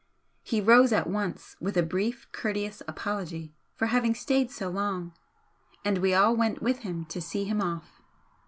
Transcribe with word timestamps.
He 0.41 0.61
rose 0.61 0.91
at 0.91 1.05
once, 1.07 1.55
with 1.59 1.77
a 1.77 1.83
briefly 1.83 2.27
courteous 2.31 2.81
apology 2.87 3.53
for 3.75 3.85
having 3.85 4.15
stayed 4.15 4.49
so 4.49 4.67
long, 4.67 5.13
and 5.85 5.99
we 5.99 6.11
all 6.11 6.35
vent 6.35 6.59
with 6.59 6.79
him 6.79 7.05
to 7.05 7.21
see 7.21 7.43
him 7.43 7.61
off. 7.61 8.01